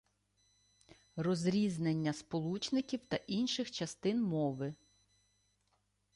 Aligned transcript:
Розрізнення 1.15 2.13
сполучників 2.13 2.99
та 3.07 3.15
інших 3.17 3.71
частин 3.71 4.21
мови 4.21 4.73